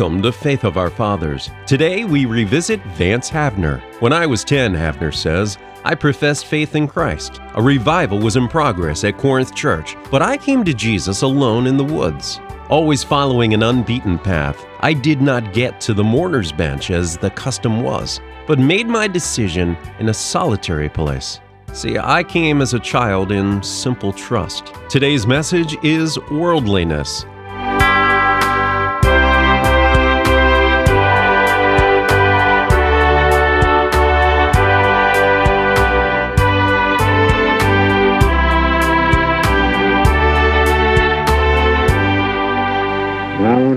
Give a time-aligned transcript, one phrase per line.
[0.00, 1.50] Welcome to Faith of Our Fathers.
[1.66, 3.82] Today we revisit Vance Havner.
[4.00, 7.38] When I was 10, Havner says, I professed faith in Christ.
[7.54, 11.76] A revival was in progress at Corinth Church, but I came to Jesus alone in
[11.76, 12.40] the woods.
[12.70, 17.28] Always following an unbeaten path, I did not get to the mourner's bench as the
[17.28, 21.40] custom was, but made my decision in a solitary place.
[21.74, 24.72] See, I came as a child in simple trust.
[24.88, 27.26] Today's message is worldliness.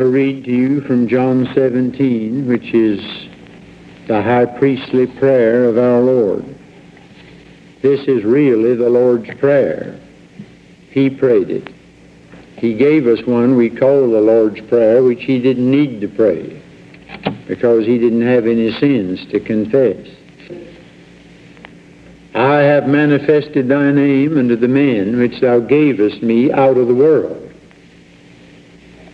[0.02, 3.00] Read to you from John 17, which is
[4.08, 6.46] the high priestly prayer of our Lord.
[7.82, 10.00] This is really the Lord's Prayer.
[10.90, 11.70] He prayed it.
[12.58, 16.62] He gave us one we call the Lord's Prayer, which he didn't need to pray
[17.48, 20.08] because he didn't have any sins to confess.
[22.36, 26.96] I have manifested thy name unto the men which thou gavest me out of the
[26.96, 27.43] world.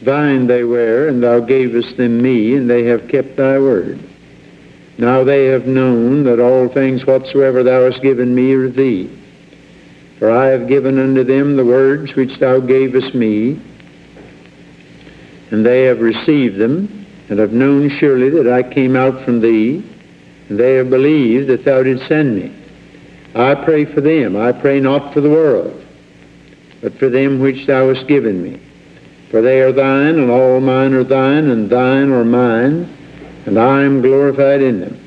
[0.01, 3.99] Thine they were, and thou gavest them me, and they have kept thy word.
[4.97, 9.09] Now they have known that all things whatsoever thou hast given me are thee.
[10.17, 13.59] For I have given unto them the words which thou gavest me,
[15.51, 19.83] and they have received them, and have known surely that I came out from thee,
[20.47, 22.55] and they have believed that thou didst send me.
[23.35, 24.35] I pray for them.
[24.35, 25.81] I pray not for the world,
[26.81, 28.59] but for them which thou hast given me
[29.29, 32.95] for they are thine, and all mine are thine, and thine are mine,
[33.45, 34.99] and I am glorified in them.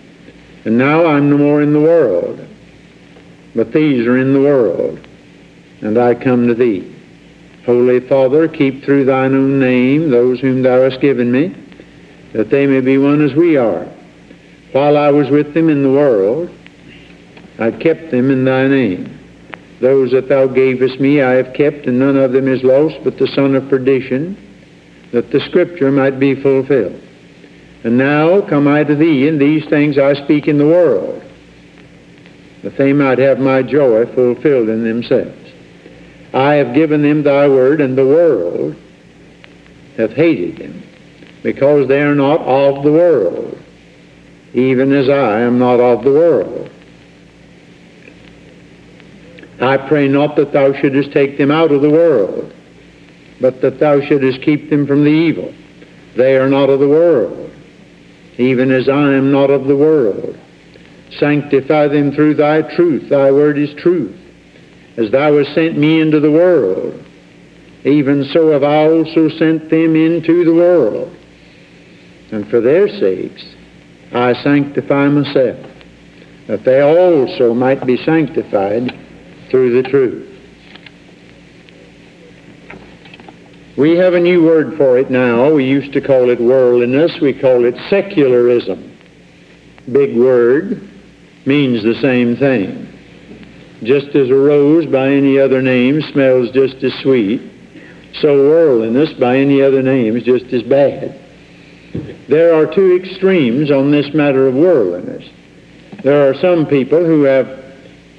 [0.65, 2.47] And now I'm no more in the world,
[3.55, 5.01] but these are in the world,
[5.81, 6.89] and I come to thee.
[7.67, 11.55] Holy Father, keep through thine own name those whom thou hast given me,
[12.33, 13.87] that they may be one as we are.
[14.73, 16.51] While I was with them in the world,
[17.59, 19.19] I kept them in thy name.
[19.83, 23.19] Those that thou gavest me I have kept, and none of them is lost but
[23.19, 24.37] the son of perdition,
[25.11, 27.03] that the scripture might be fulfilled.
[27.83, 31.21] And now come I to thee, and these things I speak in the world,
[32.63, 35.53] that they might have my joy fulfilled in themselves.
[36.33, 38.77] I have given them thy word, and the world
[39.97, 40.81] hath hated them,
[41.43, 43.59] because they are not of the world,
[44.55, 46.71] even as I am not of the world.
[49.61, 52.53] I pray not that thou shouldest take them out of the world,
[53.41, 55.53] but that thou shouldest keep them from the evil.
[56.17, 57.51] They are not of the world,
[58.39, 60.39] even as I am not of the world.
[61.19, 63.09] Sanctify them through thy truth.
[63.09, 64.19] Thy word is truth.
[64.97, 67.03] As thou hast sent me into the world,
[67.85, 71.17] even so have I also sent them into the world.
[72.31, 73.45] And for their sakes
[74.13, 75.67] I sanctify myself,
[76.47, 78.93] that they also might be sanctified
[79.53, 80.29] through the truth.
[83.77, 85.53] We have a new word for it now.
[85.53, 87.21] We used to call it worldliness.
[87.21, 88.97] We call it secularism.
[89.91, 90.89] Big word,
[91.45, 92.89] means the same thing.
[93.83, 97.43] Just as a rose by any other name smells just as sweet,
[98.21, 101.21] so worldliness by any other name is just as bad.
[102.29, 105.29] There are two extremes on this matter of worldliness.
[106.03, 107.62] There are some people who have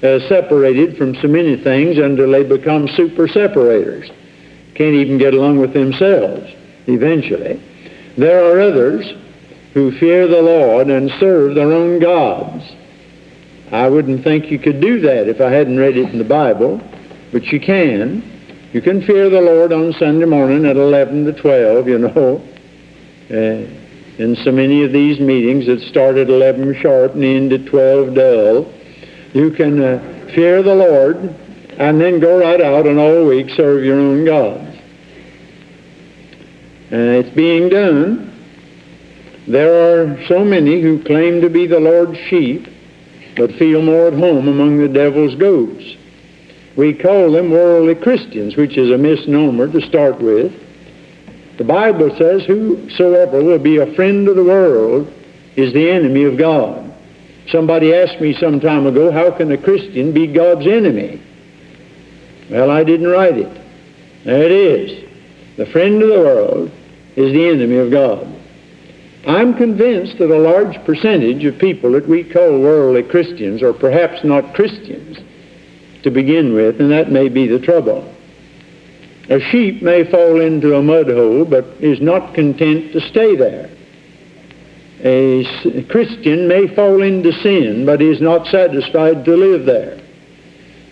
[0.03, 4.09] uh, separated from so many things until they become super separators.
[4.75, 6.52] Can't even get along with themselves
[6.88, 7.62] eventually.
[8.18, 9.13] There are others
[9.74, 12.63] who fear the Lord and serve their own gods.
[13.72, 16.81] I wouldn't think you could do that if I hadn't read it in the Bible,
[17.31, 18.22] but you can.
[18.74, 22.44] You can fear the Lord on Sunday morning at 11 to 12, you know.
[23.31, 23.80] Uh,
[24.19, 28.13] in so many of these meetings that start at 11 sharp and end at 12
[28.13, 28.74] dull.
[29.33, 31.17] You can uh, fear the Lord
[31.77, 34.77] and then go right out and all week serve your own gods.
[36.91, 38.30] And it's being done.
[39.47, 42.68] There are so many who claim to be the Lord's sheep,
[43.35, 45.83] but feel more at home among the devil's goats.
[46.77, 50.53] We call them worldly Christians, which is a misnomer to start with.
[51.57, 55.12] The Bible says, Whosoever will be a friend of the world
[55.56, 56.93] is the enemy of God.
[57.50, 61.22] Somebody asked me some time ago, how can a Christian be God's enemy?
[62.50, 63.62] Well, I didn't write it.
[64.24, 65.10] There it is.
[65.57, 66.72] The friend of the world
[67.16, 68.28] is the enemy of God.
[69.25, 74.24] I'm convinced that a large percentage of people that we call worldly Christians are perhaps
[74.24, 75.18] not Christians
[76.04, 78.13] to begin with, and that may be the trouble.
[79.30, 83.69] A sheep may fall into a mud hole, but is not content to stay there.
[85.03, 90.00] A Christian may fall into sin, but is not satisfied to live there.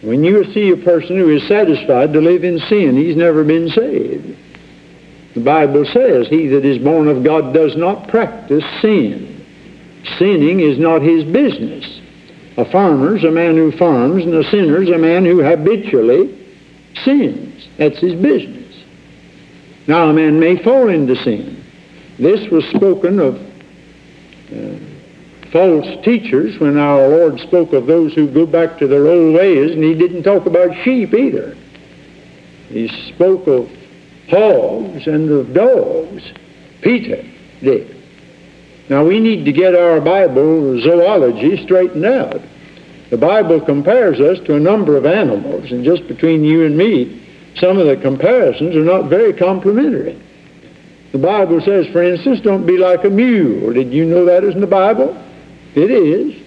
[0.02, 3.70] When you see a person who is satisfied to live in sin, he's never been
[3.70, 4.38] saved.
[5.34, 9.46] The Bible says, He that is born of God does not practice sin.
[10.18, 12.02] Sinning is not his business.
[12.58, 16.38] A farmer's a man who farms, and a sinner's a man who habitually
[17.06, 17.68] sins.
[17.78, 18.76] That's his business.
[19.88, 21.64] Now, a man may fall into sin.
[22.20, 23.51] This was spoken of
[24.52, 24.78] Uh,
[25.52, 29.72] false teachers when our Lord spoke of those who go back to their old ways,
[29.72, 31.56] and he didn't talk about sheep either.
[32.70, 33.70] He spoke of
[34.30, 36.24] hogs and of dogs.
[36.82, 37.24] Peter
[37.62, 37.96] did.
[38.90, 42.42] Now we need to get our Bible zoology straightened out.
[43.10, 47.22] The Bible compares us to a number of animals, and just between you and me,
[47.56, 50.18] some of the comparisons are not very complimentary.
[51.12, 53.74] The Bible says, for instance, don't be like a mule.
[53.74, 55.22] Did you know that is in the Bible?
[55.76, 56.42] It is.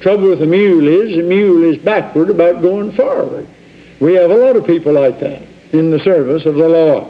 [0.00, 3.48] Trouble with a mule is the mule is backward about going forward.
[4.00, 7.04] We have a lot of people like that in the service of the Lord.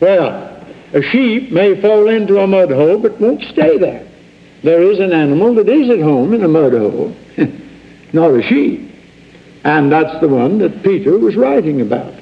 [0.00, 4.06] Well, a sheep may fall into a mud hole but won't stay there.
[4.62, 7.14] There is an animal that is at home in a mud hole,
[8.12, 8.92] not a sheep.
[9.64, 12.14] And that's the one that Peter was writing about.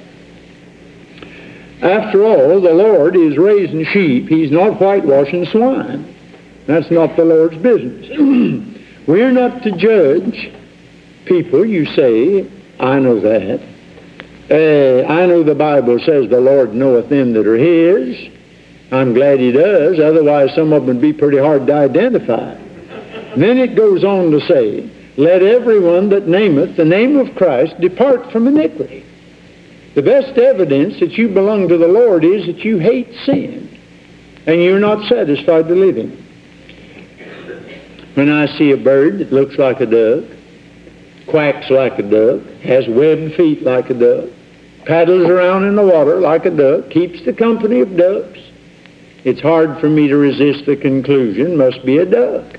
[1.81, 4.27] After all, the Lord is raising sheep.
[4.27, 6.15] He's not whitewashing swine.
[6.67, 8.07] That's not the Lord's business.
[9.07, 10.51] We're not to judge
[11.25, 11.65] people.
[11.65, 12.49] You say,
[12.79, 13.61] I know that.
[14.49, 18.31] Uh, I know the Bible says the Lord knoweth them that are His.
[18.91, 19.99] I'm glad He does.
[19.99, 22.55] Otherwise, some of them would be pretty hard to identify.
[23.35, 28.31] Then it goes on to say, Let everyone that nameth the name of Christ depart
[28.31, 29.05] from iniquity.
[29.95, 33.79] The best evidence that you belong to the Lord is that you hate sin
[34.45, 36.11] and you're not satisfied to live in.
[38.15, 40.29] When I see a bird that looks like a dove,
[41.27, 44.33] quacks like a dove, has webbed feet like a dove,
[44.85, 48.39] paddles around in the water like a dove, keeps the company of doves,
[49.23, 52.53] it's hard for me to resist the conclusion must be a dove.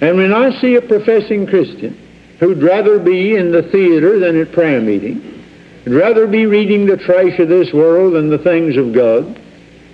[0.00, 1.96] And when I see a professing Christian
[2.40, 5.39] who'd rather be in the theater than at prayer meeting,
[5.86, 9.40] I'd rather be reading the trash of this world than the things of God.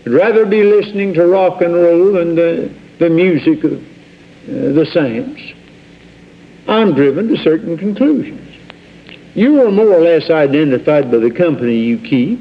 [0.05, 4.87] I'd rather be listening to rock and roll than the, the music of uh, the
[4.93, 5.41] saints.
[6.67, 8.43] I'm driven to certain conclusions.
[9.37, 12.41] You are more or less identified by the company you keep.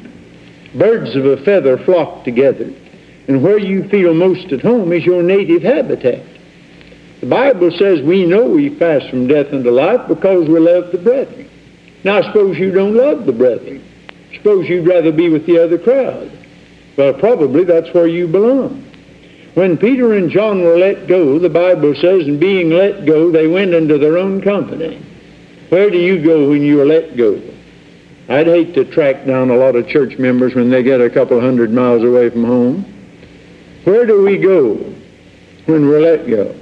[0.74, 2.70] Birds of a feather flock together,
[3.28, 6.24] and where you feel most at home is your native habitat.
[7.22, 10.98] The Bible says we know we pass from death unto life because we love the
[10.98, 11.45] brethren.
[12.06, 13.84] Now, suppose you don't love the brethren.
[14.36, 16.32] Suppose you'd rather be with the other crowd.
[16.96, 18.84] Well, probably that's where you belong.
[19.56, 23.48] When Peter and John were let go, the Bible says, and being let go, they
[23.48, 25.04] went into their own company.
[25.70, 27.42] Where do you go when you are let go?
[28.30, 31.42] I'd hate to track down a lot of church members when they get a couple
[31.42, 32.84] hundred miles away from home.
[33.84, 34.76] Where do we go
[35.66, 36.56] when we're let go?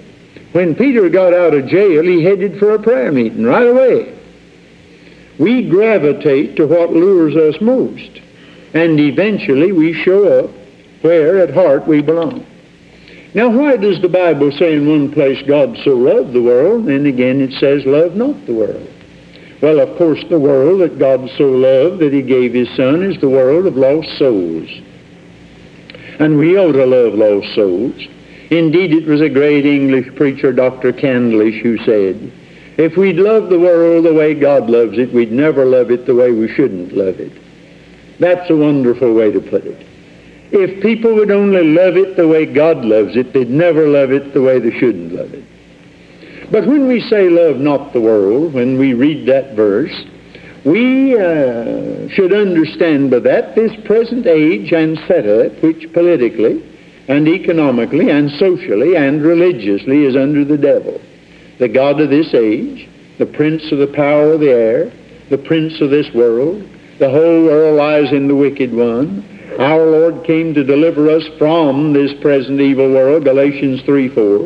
[0.53, 4.22] When Peter got out of jail, he headed for a prayer meeting right away
[5.39, 8.21] we gravitate to what lures us most.
[8.73, 10.51] And eventually we show up
[11.01, 12.45] where at heart we belong.
[13.33, 17.07] Now, why does the Bible say in one place God so loved the world, and
[17.07, 18.87] again it says love not the world?
[19.61, 23.19] Well, of course, the world that God so loved that he gave his Son is
[23.21, 24.69] the world of lost souls.
[26.19, 27.95] And we ought to love lost souls.
[28.51, 30.91] Indeed, it was a great English preacher, Dr.
[30.91, 32.31] Candlish, who said,
[32.77, 36.15] if we'd love the world the way God loves it, we'd never love it the
[36.15, 37.31] way we shouldn't love it.
[38.19, 39.85] That's a wonderful way to put it.
[40.51, 44.33] If people would only love it the way God loves it, they'd never love it
[44.33, 45.43] the way they shouldn't love it.
[46.51, 49.93] But when we say love not the world, when we read that verse,
[50.65, 56.63] we uh, should understand by that this present age and setup, which politically
[57.07, 61.01] and economically and socially and religiously is under the devil
[61.63, 62.89] the God of this age,
[63.19, 64.91] the prince of the power of the air,
[65.29, 66.61] the prince of this world.
[66.99, 69.23] The whole world lies in the wicked one.
[69.57, 74.39] Our Lord came to deliver us from this present evil world, Galatians 3 4.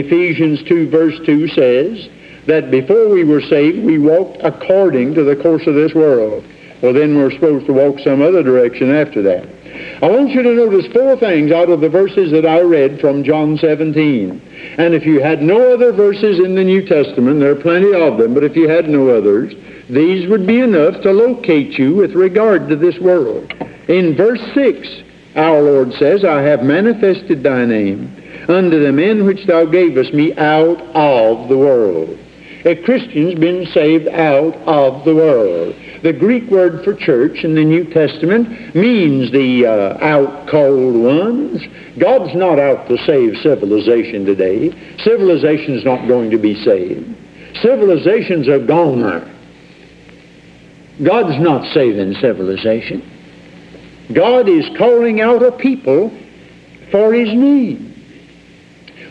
[0.00, 2.08] Ephesians 2 verse 2 says
[2.46, 6.42] that before we were saved, we walked according to the course of this world.
[6.82, 9.46] Well, then we're supposed to walk some other direction after that.
[10.02, 13.24] I want you to notice four things out of the verses that I read from
[13.24, 14.76] John 17.
[14.78, 18.18] And if you had no other verses in the New Testament, there are plenty of
[18.18, 19.54] them, but if you had no others,
[19.88, 23.52] these would be enough to locate you with regard to this world.
[23.88, 24.88] In verse 6,
[25.36, 28.14] our Lord says, I have manifested thy name
[28.48, 32.18] unto the men which thou gavest me out of the world.
[32.66, 35.76] A Christian's been saved out of the world.
[36.02, 41.62] The Greek word for church in the New Testament means the uh, out cold ones.
[41.96, 44.70] God's not out to save civilization today.
[44.98, 47.06] Civilization's not going to be saved.
[47.62, 49.32] Civilization's a goner.
[51.04, 53.00] God's not saving civilization.
[54.12, 56.10] God is calling out a people
[56.90, 57.94] for His need.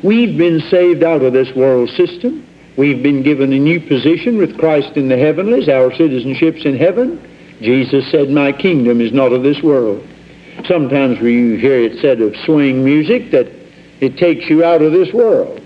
[0.03, 2.44] We've been saved out of this world system.
[2.77, 5.69] We've been given a new position with Christ in the heavenlies.
[5.69, 7.21] Our citizenship's in heaven.
[7.61, 10.05] Jesus said, My kingdom is not of this world.
[10.67, 13.47] Sometimes we hear it said of swing music that
[14.01, 15.61] it takes you out of this world.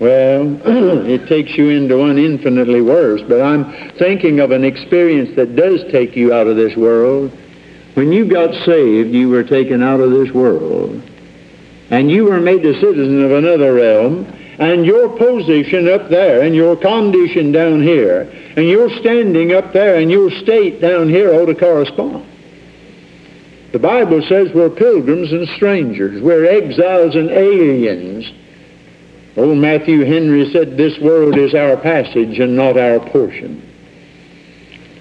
[0.00, 0.60] Well,
[1.06, 5.84] it takes you into one infinitely worse, but I'm thinking of an experience that does
[5.92, 7.30] take you out of this world.
[7.94, 11.00] When you got saved, you were taken out of this world,
[11.90, 14.26] and you were made a citizen of another realm,
[14.58, 18.22] and your position up there and your condition down here
[18.56, 22.26] and your standing up there and your state down here ought to correspond.
[23.72, 26.22] The Bible says we're pilgrims and strangers.
[26.22, 28.30] We're exiles and aliens.
[29.36, 33.66] Old Matthew Henry said, This world is our passage and not our portion.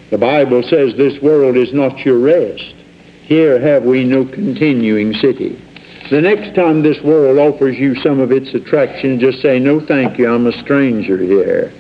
[0.10, 2.76] The Bible says this world is not your rest.
[3.24, 5.62] Here have we no continuing city.
[6.12, 10.20] The next time this world offers you some of its attraction, just say, No, thank
[10.20, 11.72] you, I'm a stranger here.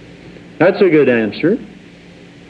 [0.57, 1.57] That's a good answer.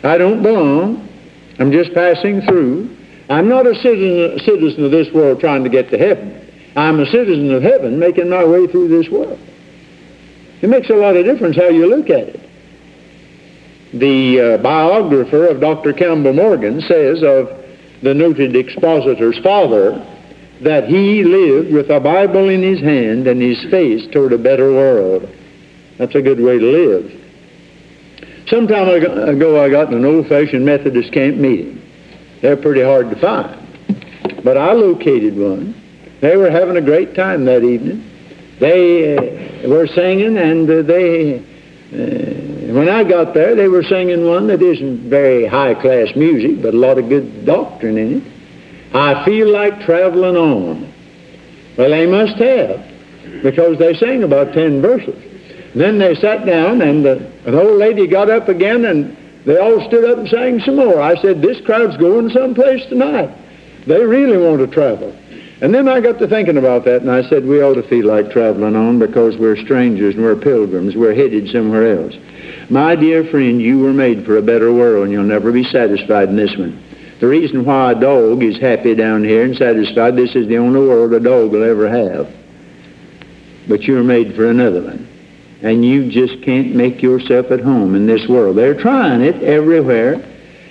[0.04, 1.10] I don't belong.
[1.58, 2.96] I'm just passing through.
[3.32, 6.54] I'm not a citizen, citizen of this world trying to get to heaven.
[6.76, 9.40] I'm a citizen of heaven making my way through this world.
[10.62, 12.50] It makes a lot of difference how you look at it.
[13.96, 15.94] The uh, biographer of Dr.
[15.94, 17.50] Campbell Morgan says of
[18.04, 20.06] the noted expositor's father
[20.62, 24.72] that he lived with a Bible in his hand and his face toward a better
[24.72, 25.28] world.
[25.98, 27.12] That's a good way to live.
[28.48, 31.82] Some time ago, I got in an old-fashioned Methodist camp meeting.
[32.42, 33.58] They're pretty hard to find.
[34.44, 35.76] But I located one.
[36.22, 38.08] They were having a great time that evening.
[38.60, 44.28] They uh, were singing, and uh, they, uh, when I got there, they were singing
[44.28, 48.41] one that isn't very high-class music, but a lot of good doctrine in it.
[48.94, 50.94] I feel like traveling on.
[51.78, 55.16] Well, they must have, because they sang about ten verses.
[55.74, 59.88] Then they sat down, and the, an old lady got up again, and they all
[59.88, 61.02] stood up and sang some more.
[61.02, 63.30] I said, This crowd's going someplace tonight.
[63.88, 65.16] They really want to travel.
[65.62, 68.08] And then I got to thinking about that, and I said, we ought to feel
[68.08, 70.96] like traveling on because we're strangers and we're pilgrims.
[70.96, 72.16] We're headed somewhere else.
[72.72, 76.30] My dear friend, you were made for a better world, and you'll never be satisfied
[76.30, 76.84] in this one.
[77.22, 80.80] The reason why a dog is happy down here and satisfied, this is the only
[80.80, 82.28] world a dog will ever have.
[83.68, 85.08] But you're made for another one.
[85.62, 88.58] And you just can't make yourself at home in this world.
[88.58, 90.16] They're trying it everywhere.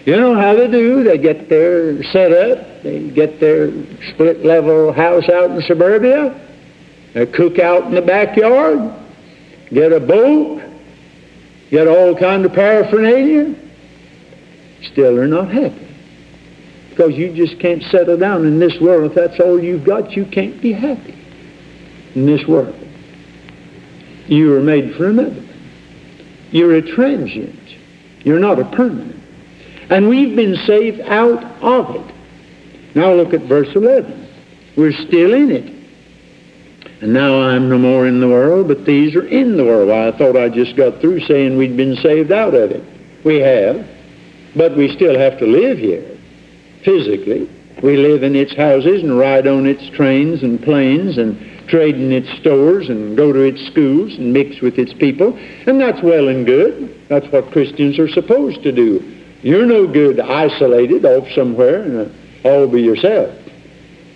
[0.05, 1.05] You know how they do?
[1.05, 3.71] They get their set up, they get their
[4.13, 6.35] split level house out in suburbia,
[7.15, 8.93] they cook out in the backyard,
[9.73, 10.63] get a boat,
[11.71, 13.55] get all kind of paraphernalia.
[14.91, 15.90] Still, they're not happy.
[16.91, 19.13] Because you just can't settle down in this world.
[19.13, 21.17] If that's all you've got, you can't be happy
[22.15, 22.77] in this world.
[24.27, 25.43] You were made for another.
[26.51, 27.59] You're a transient.
[28.25, 29.17] You're not a permanent.
[29.89, 32.15] And we've been saved out of it.
[32.95, 34.29] Now look at verse 11.
[34.77, 35.75] We're still in it.
[37.03, 39.91] And now I'm no more in the world, but these are in the world.
[39.91, 42.85] I thought I just got through saying we'd been saved out of it.
[43.25, 43.87] We have,
[44.55, 46.20] but we still have to live here
[46.85, 47.49] physically.
[47.83, 52.13] We live in its houses and ride on its trains and planes and trade in
[52.13, 55.39] its stores and go to its schools and mix with its people.
[55.67, 57.09] And that's well and good.
[57.09, 59.01] That's what Christians are supposed to do.
[59.43, 62.13] You're no good isolated off somewhere and
[62.45, 63.35] all by yourself.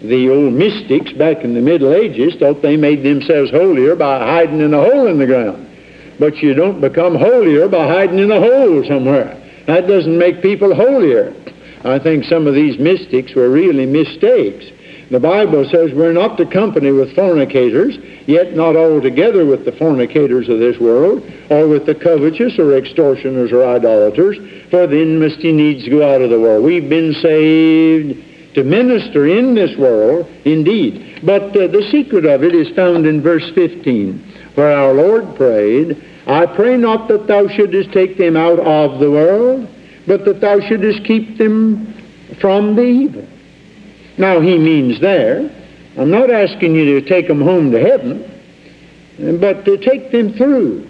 [0.02, 4.60] The old mystics back in the Middle Ages thought they made themselves holier by hiding
[4.60, 5.66] in a hole in the ground.
[6.18, 9.40] But you don't become holier by hiding in a hole somewhere.
[9.66, 11.34] That doesn't make people holier.
[11.84, 14.64] I think some of these mystics were really mistakes.
[15.10, 20.48] The Bible says we're not to company with fornicators, yet not altogether with the fornicators
[20.48, 24.38] of this world, or with the covetous or extortioners or idolaters,
[24.70, 26.64] for then must he needs go out of the world.
[26.64, 31.20] We've been saved to minister in this world, indeed.
[31.22, 36.02] But uh, the secret of it is found in verse 15, where our Lord prayed,
[36.26, 39.68] I pray not that thou shouldest take them out of the world,
[40.06, 41.94] but that thou shouldest keep them
[42.40, 43.26] from the evil.
[44.18, 45.50] Now, he means there,
[45.98, 48.30] I'm not asking you to take them home to heaven.
[49.40, 50.88] but to take them through.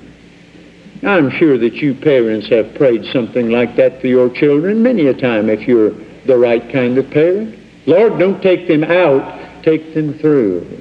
[1.02, 5.14] I'm sure that you parents have prayed something like that for your children many a
[5.14, 5.90] time if you're
[6.25, 7.59] the right kind of parent.
[7.87, 10.80] Lord, don't take them out, take them through.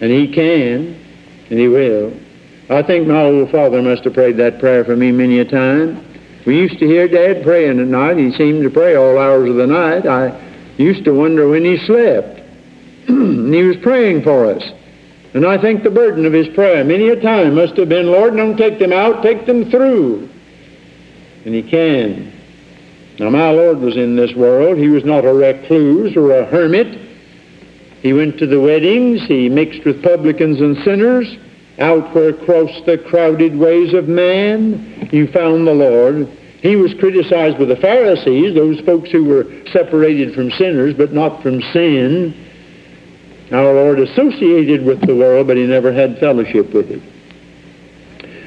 [0.00, 0.96] And He can,
[1.50, 2.12] and He will.
[2.70, 6.11] I think my old father must have prayed that prayer for me many a time.
[6.46, 8.16] We used to hear Dad praying at night.
[8.16, 10.06] He seemed to pray all hours of the night.
[10.06, 12.40] I used to wonder when he slept.
[13.08, 14.62] and he was praying for us.
[15.34, 18.36] And I think the burden of his prayer many a time must have been, Lord,
[18.36, 20.28] don't take them out, take them through.
[21.44, 22.32] And he can.
[23.18, 24.78] Now, my Lord was in this world.
[24.78, 26.98] He was not a recluse or a hermit.
[28.02, 29.22] He went to the weddings.
[29.22, 31.36] He mixed with publicans and sinners.
[31.82, 36.28] Out where across the crowded ways of man you found the Lord.
[36.60, 41.42] He was criticized with the Pharisees, those folks who were separated from sinners but not
[41.42, 42.32] from sin.
[43.50, 47.02] Our Lord associated with the world, but he never had fellowship with it.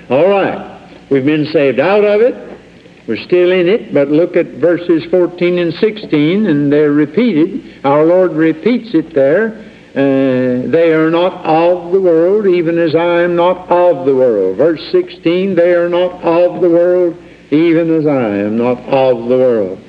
[0.10, 0.72] All right.
[1.12, 2.58] We've been saved out of it.
[3.06, 7.86] We're still in it, but look at verses 14 and 16, and they're repeated.
[7.86, 9.65] Our Lord repeats it there.
[9.96, 14.58] Uh, they are not of the world, even as I am not of the world.
[14.58, 17.16] Verse 16, they are not of the world,
[17.50, 19.80] even as I am not of the world.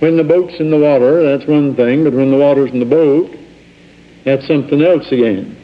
[0.00, 2.84] When the boat's in the water, that's one thing, but when the water's in the
[2.84, 3.30] boat,
[4.24, 5.56] that's something else again.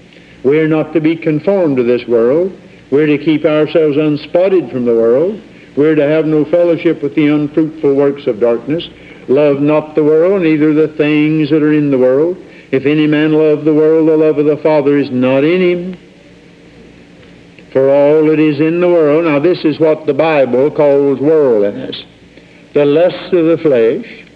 [0.44, 2.52] We're not to be conformed to this world.
[2.92, 5.42] We're to keep ourselves unspotted from the world.
[5.76, 8.88] We're to have no fellowship with the unfruitful works of darkness.
[9.28, 12.36] Love not the world, neither the things that are in the world.
[12.70, 15.98] If any man love the world, the love of the Father is not in him.
[17.72, 22.02] For all that is in the world, now this is what the Bible calls worldliness.
[22.74, 24.26] The lust of the flesh,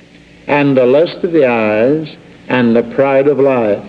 [0.46, 2.08] and the lust of the eyes,
[2.48, 3.84] and the pride of life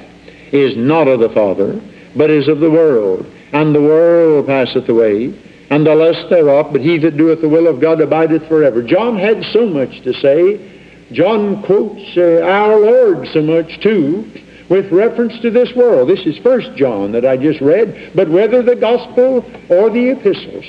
[0.51, 1.81] is not of the Father,
[2.15, 3.25] but is of the world.
[3.53, 5.33] And the world passeth away,
[5.69, 8.83] and the lust thereof, but he that doeth the will of God abideth forever.
[8.83, 10.72] John had so much to say.
[11.13, 14.29] John quotes uh, our Lord so much too,
[14.69, 16.09] with reference to this world.
[16.09, 20.65] This is First John that I just read, but whether the gospel or the epistles,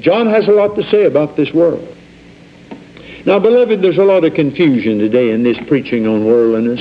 [0.00, 1.96] John has a lot to say about this world.
[3.26, 6.80] Now, beloved, there's a lot of confusion today in this preaching on worldliness.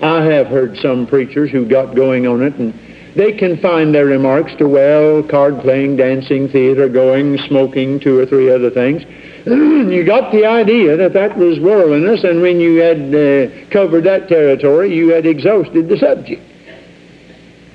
[0.00, 2.72] I have heard some preachers who got going on it, and
[3.14, 8.50] they confine their remarks to, well, card playing, dancing, theater going, smoking, two or three
[8.50, 9.02] other things.
[9.46, 14.26] you got the idea that that was worldliness, and when you had uh, covered that
[14.26, 16.42] territory, you had exhausted the subject.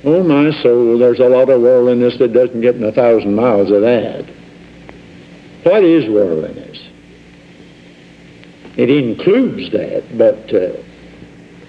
[0.03, 3.69] Oh, my soul, there's a lot of worldliness that doesn't get in a thousand miles
[3.69, 4.25] of that.
[5.63, 6.79] What is worldliness?
[8.75, 10.81] It includes that, but uh,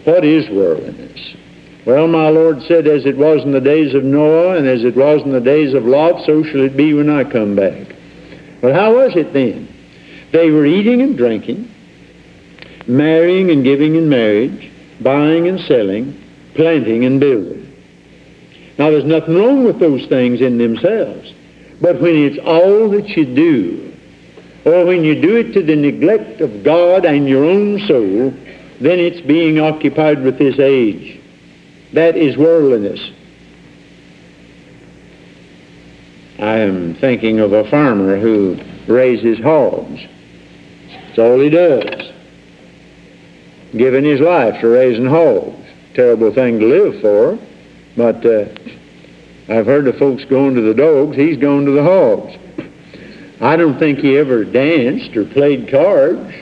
[0.04, 1.36] what is worldliness?
[1.84, 4.96] Well, my Lord said, as it was in the days of Noah and as it
[4.96, 7.88] was in the days of Lot, so shall it be when I come back.
[8.62, 9.69] Well, how was it then?
[10.32, 11.70] They were eating and drinking,
[12.86, 16.20] marrying and giving in marriage, buying and selling,
[16.54, 17.66] planting and building.
[18.78, 21.32] Now, there's nothing wrong with those things in themselves.
[21.80, 23.92] But when it's all that you do,
[24.64, 28.30] or when you do it to the neglect of God and your own soul,
[28.80, 31.20] then it's being occupied with this age.
[31.92, 33.00] That is worldliness.
[36.38, 40.00] I am thinking of a farmer who raises hogs.
[41.20, 42.12] All he does.
[43.76, 45.56] Giving his life to raising hogs.
[45.94, 47.38] Terrible thing to live for,
[47.96, 48.46] but uh,
[49.48, 51.16] I've heard of folks going to the dogs.
[51.16, 52.36] He's going to the hogs.
[53.40, 56.32] I don't think he ever danced or played cards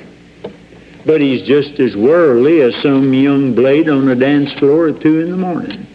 [1.08, 5.20] but he's just as worldly as some young blade on the dance floor at two
[5.20, 5.86] in the morning.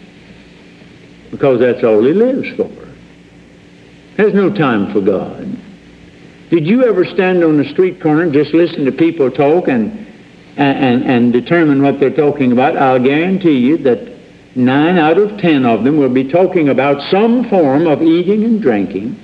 [1.30, 2.72] Because that's all he lives for.
[4.18, 5.56] Has no time for God.
[6.54, 9.90] Did you ever stand on the street corner and just listen to people talk and,
[10.56, 12.78] and, and determine what they're talking about?
[12.78, 14.08] I'll guarantee you that
[14.56, 18.62] nine out of ten of them will be talking about some form of eating and
[18.62, 19.20] drinking,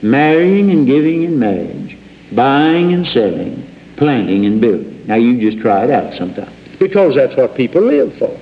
[0.00, 1.98] marrying and giving in marriage,
[2.34, 5.06] buying and selling, planting and building.
[5.06, 6.50] Now you just try it out sometime.
[6.78, 8.39] Because that's what people live for.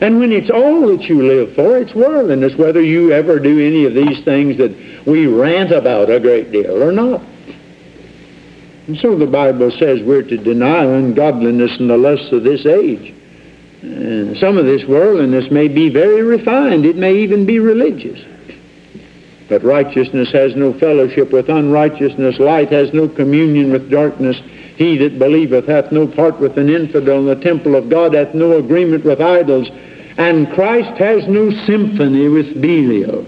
[0.00, 3.84] And when it's all that you live for, it's worldliness, whether you ever do any
[3.84, 4.74] of these things that
[5.06, 7.22] we rant about a great deal or not.
[8.86, 13.14] And so the Bible says we're to deny ungodliness and the lusts of this age.
[13.82, 16.84] And some of this worldliness may be very refined.
[16.84, 18.20] It may even be religious.
[19.48, 22.38] But righteousness has no fellowship with unrighteousness.
[22.38, 24.36] Light has no communion with darkness.
[24.80, 28.32] He that believeth hath no part with an infidel, and the temple of God hath
[28.32, 29.68] no agreement with idols,
[30.16, 33.26] and Christ has no symphony with Belial.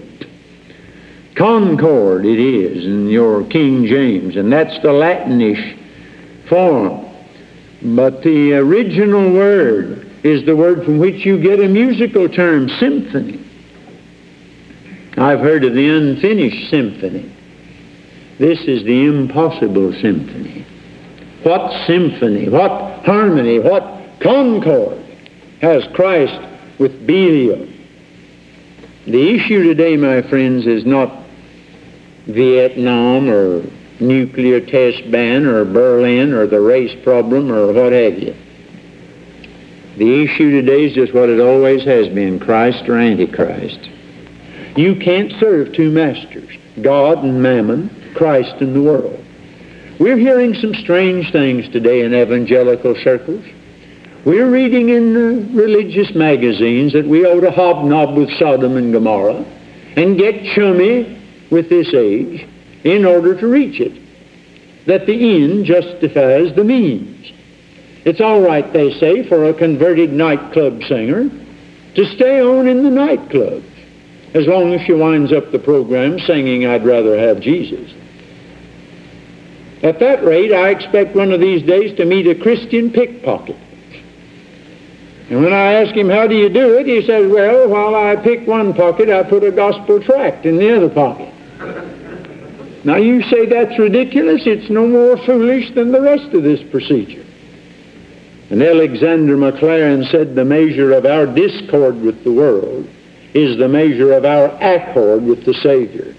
[1.35, 5.77] Concord it is in your King James, and that's the Latinish
[6.49, 7.05] form.
[7.83, 13.39] But the original word is the word from which you get a musical term, symphony.
[15.17, 17.31] I've heard of the unfinished symphony.
[18.39, 20.65] This is the impossible symphony.
[21.43, 23.83] What symphony, what harmony, what
[24.21, 24.97] concord
[25.61, 26.41] has Christ
[26.79, 27.67] with Belial?
[29.05, 31.13] The issue today, my friends, is not
[32.27, 33.61] Vietnam or
[33.99, 38.33] nuclear test ban or Berlin or the race problem or what have you.
[39.97, 43.79] The issue today is just what it always has been, Christ or Antichrist.
[44.77, 46.49] You can't serve two masters,
[46.81, 49.22] God and mammon, Christ and the world.
[49.99, 53.45] We're hearing some strange things today in evangelical circles.
[54.25, 59.45] We're reading in the religious magazines that we ought to hobnob with Sodom and Gomorrah
[59.95, 62.47] and get chummy with this age
[62.83, 64.01] in order to reach it.
[64.87, 67.31] That the end justifies the means.
[68.03, 71.29] It's all right, they say, for a converted nightclub singer
[71.95, 73.63] to stay on in the nightclub
[74.33, 77.93] as long as she winds up the program singing, I'd rather have Jesus.
[79.83, 83.57] At that rate, I expect one of these days to meet a Christian pickpocket.
[85.29, 88.15] And when I ask him, how do you do it, he says, well, while I
[88.15, 91.33] pick one pocket, I put a gospel tract in the other pocket.
[92.85, 94.43] Now you say that's ridiculous.
[94.45, 97.25] It's no more foolish than the rest of this procedure.
[98.49, 102.87] And Alexander Maclaren said the measure of our discord with the world
[103.33, 106.12] is the measure of our accord with the Savior.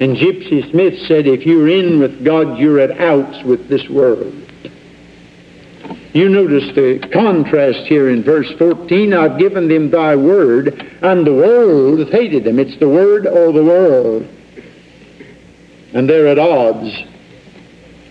[0.00, 4.34] And Gypsy Smith said, if you're in with God, you're at outs with this world.
[6.12, 9.14] You notice the contrast here in verse 14.
[9.14, 10.68] I've given them thy word,
[11.02, 12.58] and the world hated them.
[12.58, 14.26] It's the word or the world
[15.92, 17.04] and they're at odds.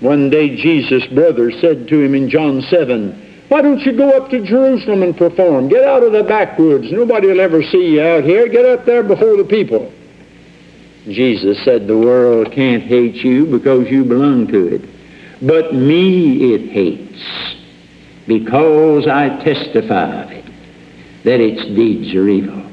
[0.01, 4.29] One day Jesus' brother said to him in John 7, Why don't you go up
[4.29, 5.67] to Jerusalem and perform?
[5.69, 6.91] Get out of the backwoods.
[6.91, 8.47] Nobody will ever see you out here.
[8.47, 9.91] Get up there before the people.
[11.05, 14.81] Jesus said, The world can't hate you because you belong to it.
[15.41, 17.23] But me it hates
[18.27, 20.45] because I testify of it
[21.23, 22.65] that its deeds are evil.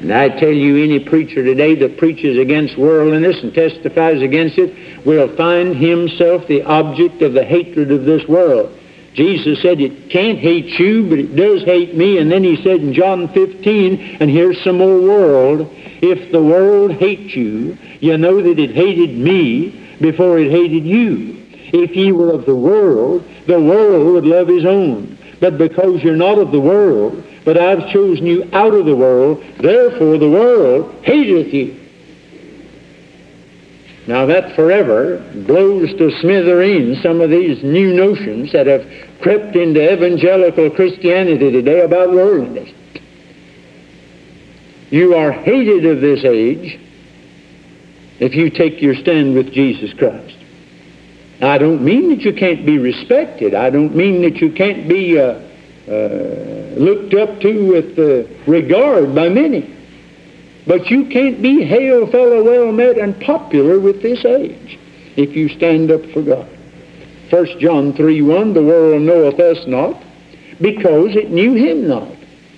[0.00, 5.06] And I tell you, any preacher today that preaches against worldliness and testifies against it
[5.06, 8.76] will find himself the object of the hatred of this world.
[9.14, 12.18] Jesus said it can't hate you, but it does hate me.
[12.18, 15.70] And then he said in John 15, and here's some more world,
[16.00, 19.70] if the world hates you, you know that it hated me
[20.00, 21.38] before it hated you.
[21.74, 25.18] If ye were of the world, the world would love his own.
[25.40, 29.42] But because you're not of the world, but I've chosen you out of the world,
[29.58, 31.81] therefore the world hateth you.
[34.06, 38.84] Now that forever blows to smithereens some of these new notions that have
[39.20, 42.70] crept into evangelical Christianity today about worldliness.
[44.90, 46.78] You are hated of this age
[48.18, 50.36] if you take your stand with Jesus Christ.
[51.40, 53.54] I don't mean that you can't be respected.
[53.54, 55.40] I don't mean that you can't be uh,
[55.88, 59.81] uh, looked up to with uh, regard by many.
[60.66, 64.78] But you can't be hail fellow well met and popular with this age
[65.16, 66.48] if you stand up for God.
[67.30, 70.02] 1 John 3 1, the world knoweth us not,
[70.60, 72.14] because it knew him not.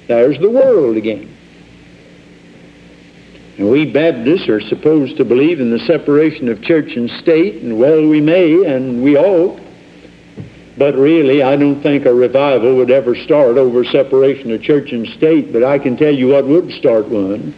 [0.09, 1.31] There's the world again.
[3.57, 7.79] And we Baptists are supposed to believe in the separation of church and state, and
[7.79, 9.61] well, we may, and we ought.
[10.77, 15.07] But really, I don't think a revival would ever start over separation of church and
[15.17, 17.55] state, but I can tell you what would start one.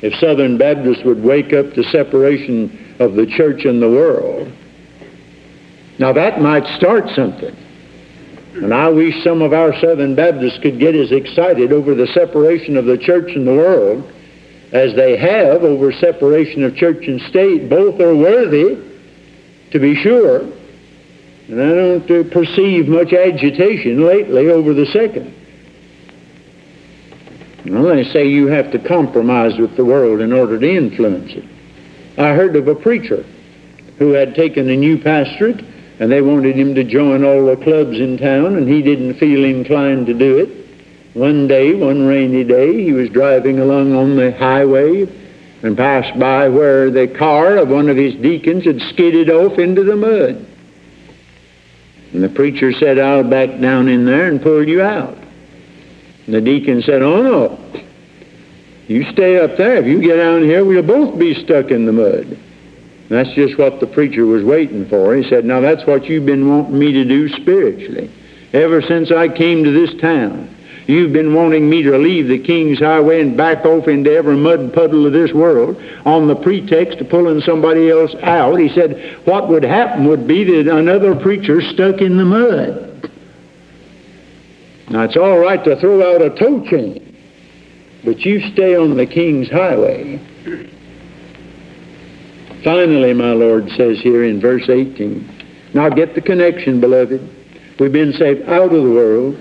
[0.00, 4.52] If Southern Baptists would wake up to separation of the church and the world.
[5.98, 7.56] Now that might start something.
[8.54, 12.76] And I wish some of our Southern Baptists could get as excited over the separation
[12.76, 14.12] of the church and the world
[14.72, 17.68] as they have over separation of church and state.
[17.68, 18.82] Both are worthy,
[19.70, 20.40] to be sure.
[21.48, 25.34] And I don't uh, perceive much agitation lately over the second.
[27.68, 31.44] They say you have to compromise with the world in order to influence it.
[32.16, 33.24] I heard of a preacher
[33.98, 35.64] who had taken a new pastorate,
[36.00, 39.44] and they wanted him to join all the clubs in town, and he didn't feel
[39.44, 40.68] inclined to do it.
[41.14, 45.06] One day, one rainy day, he was driving along on the highway
[45.62, 49.82] and passed by where the car of one of his deacons had skidded off into
[49.82, 50.46] the mud.
[52.12, 55.17] And the preacher said, I'll back down in there and pull you out.
[56.28, 57.58] And the deacon said, Oh no.
[58.86, 59.76] You stay up there.
[59.76, 62.26] If you get down here, we'll both be stuck in the mud.
[62.26, 62.38] And
[63.08, 65.16] that's just what the preacher was waiting for.
[65.16, 68.10] He said, Now that's what you've been wanting me to do spiritually.
[68.52, 70.54] Ever since I came to this town,
[70.86, 74.74] you've been wanting me to leave the King's Highway and back off into every mud
[74.74, 78.60] puddle of this world on the pretext of pulling somebody else out.
[78.60, 82.87] He said, What would happen would be that another preacher stuck in the mud.
[84.90, 87.16] Now, it's all right to throw out a tow chain.
[88.04, 90.18] But you stay on the King's highway.
[92.64, 97.20] Finally, my Lord says here in verse 18, now get the connection, beloved.
[97.78, 99.38] We've been saved out of the world.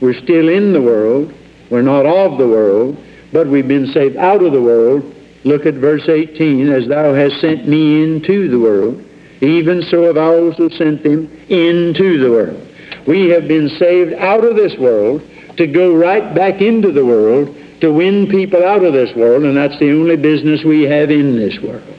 [0.00, 1.32] We're still in the world.
[1.70, 2.96] We're not of the world,
[3.32, 5.14] but we've been saved out of the world.
[5.44, 9.02] Look at verse 18, as thou hast sent me into the world,
[9.40, 12.69] even so have I also sent them into the world.
[13.06, 15.22] We have been saved out of this world
[15.56, 19.56] to go right back into the world to win people out of this world, and
[19.56, 21.96] that's the only business we have in this world.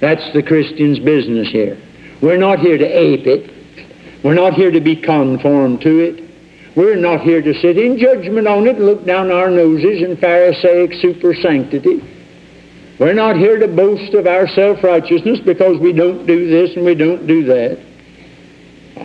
[0.00, 1.78] That's the Christian's business here.
[2.20, 3.52] We're not here to ape it.
[4.24, 6.24] We're not here to be conformed to it.
[6.76, 10.92] We're not here to sit in judgment on it, look down our noses in Pharisaic
[11.00, 12.02] super sanctity.
[12.98, 16.94] We're not here to boast of our self-righteousness because we don't do this and we
[16.94, 17.78] don't do that.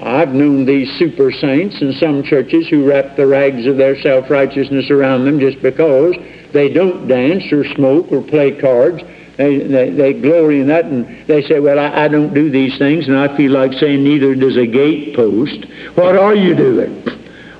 [0.02, 4.90] I've known these super saints in some churches who wrap the rags of their self-righteousness
[4.90, 6.16] around them just because
[6.54, 9.04] they don't dance or smoke or play cards.
[9.38, 12.78] They, they, they glory in that and they say, well, I, I don't do these
[12.80, 15.96] things and I feel like saying neither does a gatepost.
[15.96, 17.04] What are you doing?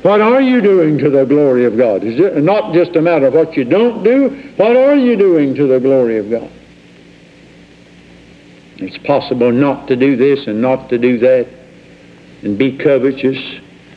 [0.02, 2.04] What are you doing to the glory of God?
[2.04, 4.30] Is it not just a matter of what you don't do?
[4.58, 6.52] What are you doing to the glory of God?
[8.78, 11.61] It's possible not to do this and not to do that
[12.44, 13.38] and be covetous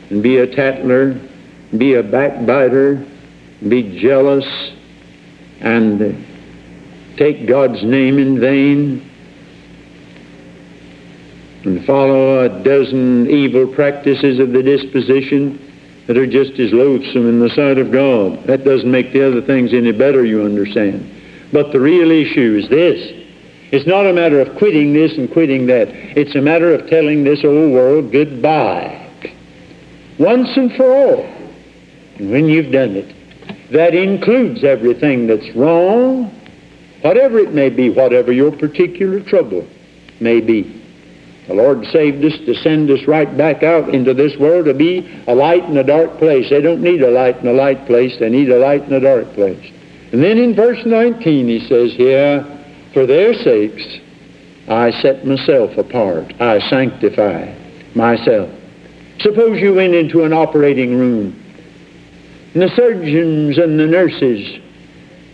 [0.09, 1.11] and be a tattler,
[1.71, 3.03] and be a backbiter,
[3.61, 4.45] and be jealous
[5.61, 6.25] and
[7.17, 9.09] take God's name in vain
[11.63, 15.59] and follow a dozen evil practices of the disposition
[16.05, 18.43] that are just as loathsome in the sight of God.
[18.43, 21.09] That doesn't make the other things any better, you understand.
[21.51, 23.24] But the real issue is this
[23.75, 25.89] it's not a matter of quitting this and quitting that.
[25.89, 29.01] It's a matter of telling this old world goodbye.
[30.17, 31.25] Once and for all.
[32.17, 33.13] And when you've done it,
[33.71, 36.31] that includes everything that's wrong,
[37.01, 39.67] whatever it may be, whatever your particular trouble
[40.21, 40.81] may be.
[41.47, 45.05] The Lord saved us to send us right back out into this world to be
[45.27, 46.49] a light in a dark place.
[46.49, 49.01] They don't need a light in a light place, they need a light in a
[49.01, 49.71] dark place.
[50.13, 52.54] And then in verse 19 he says here,
[52.95, 53.99] for their sakes,
[54.69, 56.33] I set myself apart.
[56.39, 57.53] I sanctify
[57.93, 58.49] myself.
[59.19, 61.41] Suppose you went into an operating room
[62.53, 64.61] and the surgeons and the nurses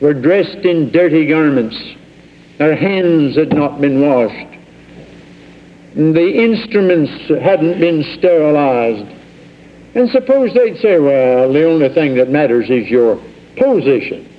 [0.02, 1.80] were dressed in dirty garments.
[2.58, 4.58] Their hands had not been washed.
[5.96, 7.12] And the instruments
[7.44, 9.08] hadn't been sterilized.
[9.94, 13.22] And suppose they'd say, well, the only thing that matters is your
[13.56, 14.31] position.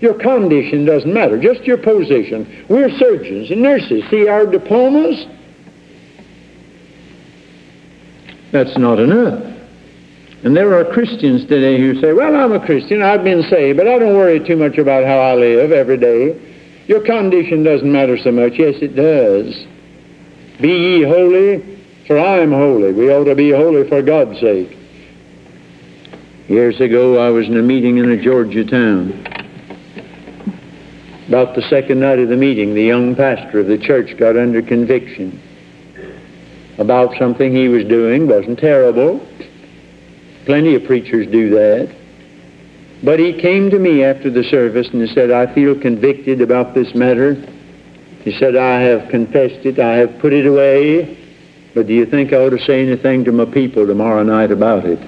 [0.00, 2.64] Your condition doesn't matter, just your position.
[2.68, 4.02] We're surgeons and nurses.
[4.10, 5.26] See our diplomas?
[8.50, 9.44] That's not enough.
[10.42, 13.86] And there are Christians today who say, Well, I'm a Christian, I've been saved, but
[13.86, 16.40] I don't worry too much about how I live every day.
[16.86, 18.54] Your condition doesn't matter so much.
[18.54, 19.66] Yes, it does.
[20.60, 22.92] Be ye holy, for I am holy.
[22.92, 24.76] We ought to be holy for God's sake.
[26.48, 29.39] Years ago, I was in a meeting in a Georgia town.
[31.30, 34.60] About the second night of the meeting, the young pastor of the church got under
[34.62, 35.40] conviction
[36.78, 38.26] about something he was doing.
[38.26, 39.24] Wasn't terrible.
[40.44, 41.94] Plenty of preachers do that.
[43.04, 46.74] But he came to me after the service and he said, I feel convicted about
[46.74, 47.34] this matter.
[48.24, 49.78] He said, I have confessed it.
[49.78, 51.16] I have put it away.
[51.76, 54.84] But do you think I ought to say anything to my people tomorrow night about
[54.84, 54.98] it?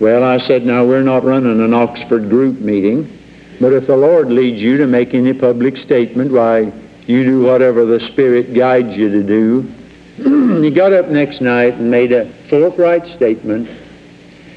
[0.00, 3.15] Well, I said, now we're not running an Oxford group meeting.
[3.60, 6.72] But if the Lord leads you to make any public statement, why,
[7.06, 9.62] you do whatever the Spirit guides you to do.
[10.62, 13.68] he got up next night and made a forthright statement.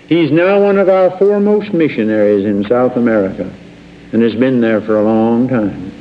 [0.07, 3.43] He's now one of our foremost missionaries in South America
[4.11, 5.93] and has been there for a long time.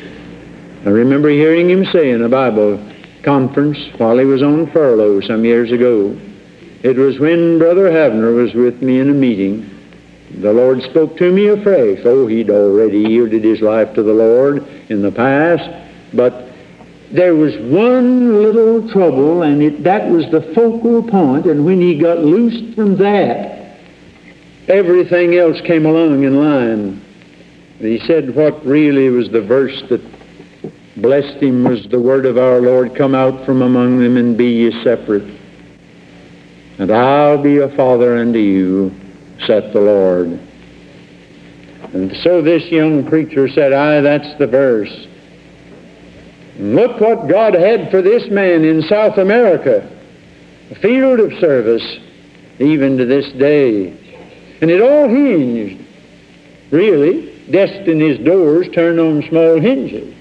[0.86, 2.82] I remember hearing him say in a Bible
[3.22, 6.18] conference while he was on furlough some years ago.
[6.82, 9.77] It was when Brother Havner was with me in a meeting
[10.30, 12.00] the Lord spoke to me afresh.
[12.04, 15.68] Oh, he'd already yielded his life to the Lord in the past,
[16.14, 16.48] but
[17.10, 21.98] there was one little trouble, and it, that was the focal point, and when he
[21.98, 23.78] got loosed from that,
[24.68, 27.02] everything else came along in line.
[27.78, 30.02] He said what really was the verse that
[30.96, 34.46] blessed him was the word of our Lord, Come out from among them and be
[34.46, 35.38] ye separate.
[36.78, 38.94] And I'll be a father unto you,
[39.48, 40.38] saith the Lord.
[41.94, 45.06] And so this young preacher said, Aye, that's the verse.
[46.58, 49.90] Look what God had for this man in South America
[50.70, 51.98] a field of service,
[52.58, 53.88] even to this day.
[54.60, 55.82] And it all hinged,
[56.70, 60.14] really, destiny's doors turned on small hinges,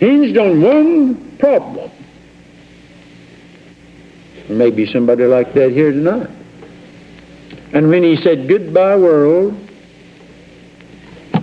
[0.00, 1.88] hinged on one problem.
[4.48, 6.39] Maybe somebody like that here tonight.
[7.72, 9.54] And when he said, Goodbye, world,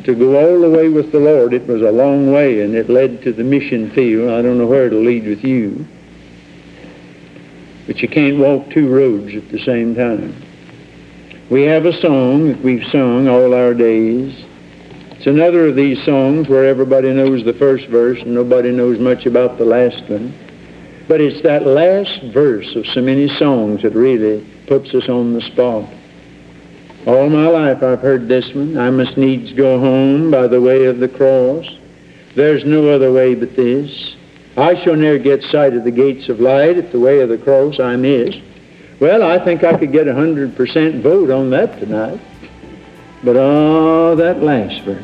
[0.03, 2.89] to go all the way with the Lord, it was a long way, and it
[2.89, 4.31] led to the mission field.
[4.31, 5.85] I don't know where it'll lead with you.
[7.85, 10.35] But you can't walk two roads at the same time.
[11.49, 14.33] We have a song that we've sung all our days.
[15.11, 19.25] It's another of these songs where everybody knows the first verse and nobody knows much
[19.25, 20.33] about the last one.
[21.07, 25.41] But it's that last verse of so many songs that really puts us on the
[25.41, 25.89] spot.
[27.07, 28.77] All my life I've heard this one.
[28.77, 31.65] I must needs go home by the way of the cross.
[32.35, 34.13] There's no other way but this.
[34.57, 37.37] I shall ne'er get sight of the gates of light if the way of the
[37.37, 38.35] cross I miss.
[38.99, 42.19] Well, I think I could get a hundred percent vote on that tonight.
[43.23, 45.01] But oh, that last verse.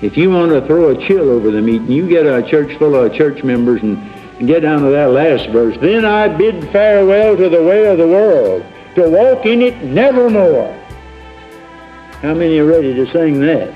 [0.00, 2.94] If you want to throw a chill over the meeting, you get a church full
[2.94, 3.98] of church members and
[4.46, 5.76] get down to that last verse.
[5.80, 10.82] Then I bid farewell to the way of the world, to walk in it nevermore.
[12.24, 13.70] How many are ready to sing that?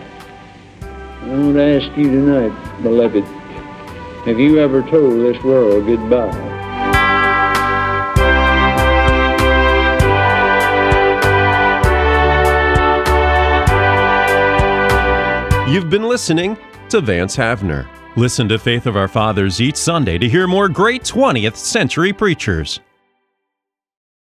[0.81, 3.23] I want to ask you tonight, beloved,
[4.25, 6.33] have you ever told this world goodbye?
[15.71, 16.57] You've been listening
[16.89, 17.87] to Vance Havner.
[18.17, 22.81] Listen to Faith of Our Fathers each Sunday to hear more great 20th century preachers.